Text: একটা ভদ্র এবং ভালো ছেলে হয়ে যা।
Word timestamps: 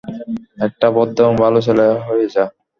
একটা 0.57 0.87
ভদ্র 0.95 1.19
এবং 1.23 1.35
ভালো 1.43 1.59
ছেলে 1.61 1.85
হয়ে 2.07 2.25
যা। 2.27 2.45